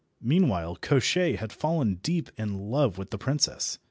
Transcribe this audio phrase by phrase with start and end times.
[0.19, 3.77] Meanwhile Koshchei had fallen deep in love with the princess.